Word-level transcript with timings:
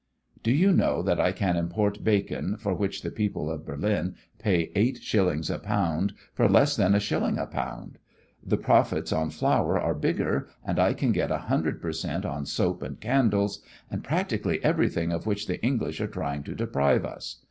"Do 0.41 0.51
you 0.51 0.73
know 0.73 1.03
that 1.03 1.19
I 1.19 1.31
can 1.31 1.55
import 1.55 2.03
bacon, 2.03 2.57
for 2.57 2.73
which 2.73 3.03
the 3.03 3.11
people 3.11 3.51
of 3.51 3.67
Berlin 3.67 4.15
pay 4.39 4.71
eight 4.73 4.97
shillings 4.97 5.47
a 5.51 5.59
pound 5.59 6.13
for 6.33 6.49
less 6.49 6.75
than 6.75 6.95
a 6.95 6.99
shilling 6.99 7.37
a 7.37 7.45
pound? 7.45 7.99
The 8.43 8.57
profits 8.57 9.13
on 9.13 9.29
flour 9.29 9.79
are 9.79 9.93
bigger, 9.93 10.47
and 10.65 10.79
I 10.79 10.93
can 10.95 11.11
get 11.11 11.29
a 11.29 11.37
hundred 11.37 11.83
per 11.83 11.91
cent 11.91 12.25
on 12.25 12.47
soap 12.47 12.81
and 12.81 12.99
candles, 12.99 13.61
and 13.91 14.03
practically 14.03 14.59
everything 14.63 15.11
of 15.11 15.27
which 15.27 15.45
the 15.45 15.63
English 15.63 16.01
are 16.01 16.07
trying 16.07 16.41
to 16.45 16.55
deprive 16.55 17.05
us. 17.05 17.35